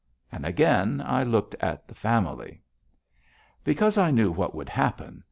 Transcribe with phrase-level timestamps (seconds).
[0.31, 2.63] And again I looked at the Family.
[3.63, 5.19] Because I knew what would happen.